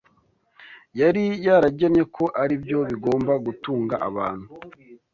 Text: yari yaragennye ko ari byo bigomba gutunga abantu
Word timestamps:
yari 0.99 1.25
yaragennye 1.45 2.03
ko 2.15 2.23
ari 2.41 2.55
byo 2.63 2.79
bigomba 2.89 3.33
gutunga 3.45 3.95
abantu 4.09 4.47